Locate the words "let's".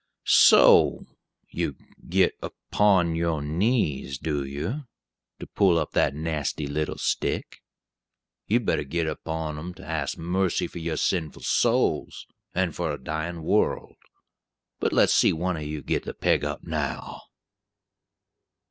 14.91-15.13